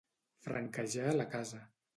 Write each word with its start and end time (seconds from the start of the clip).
Franquejar 0.47 1.15
la 1.21 1.31
casa. 1.37 1.65